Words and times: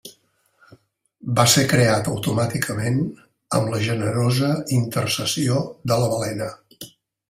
Va 1.39 1.45
ser 1.55 1.65
creat 1.73 2.09
automàticament 2.15 2.99
amb 3.61 3.73
la 3.77 3.85
generosa 3.91 4.53
intercessió 4.83 5.65
de 5.93 6.05
la 6.05 6.15
balena. 6.19 6.55